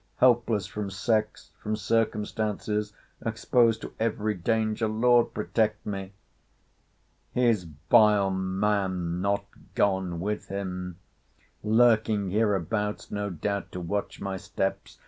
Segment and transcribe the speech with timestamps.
[0.17, 6.13] —Helpless from sex!—from circumstances!—Exposed to every danger!—Lord protect me!
[7.33, 9.45] 'His vile man not
[9.75, 14.97] gone with him!—Lurking hereabouts, no doubt, to watch my steps!